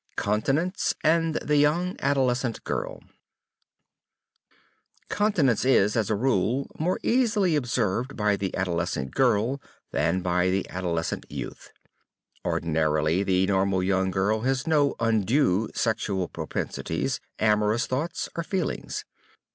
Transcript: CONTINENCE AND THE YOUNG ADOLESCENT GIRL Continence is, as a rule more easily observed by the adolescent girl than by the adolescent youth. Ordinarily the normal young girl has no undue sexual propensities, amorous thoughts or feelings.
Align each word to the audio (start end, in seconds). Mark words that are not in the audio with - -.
CONTINENCE 0.15 0.95
AND 1.03 1.35
THE 1.43 1.57
YOUNG 1.57 1.95
ADOLESCENT 1.99 2.63
GIRL 2.63 3.03
Continence 5.09 5.63
is, 5.63 5.95
as 5.95 6.09
a 6.09 6.15
rule 6.15 6.67
more 6.79 6.97
easily 7.03 7.55
observed 7.55 8.17
by 8.17 8.35
the 8.35 8.57
adolescent 8.57 9.11
girl 9.13 9.61
than 9.91 10.21
by 10.23 10.49
the 10.49 10.67
adolescent 10.71 11.27
youth. 11.29 11.71
Ordinarily 12.43 13.21
the 13.21 13.45
normal 13.45 13.83
young 13.83 14.09
girl 14.09 14.41
has 14.41 14.65
no 14.65 14.95
undue 14.99 15.69
sexual 15.75 16.27
propensities, 16.27 17.19
amorous 17.37 17.85
thoughts 17.85 18.27
or 18.35 18.41
feelings. 18.43 19.05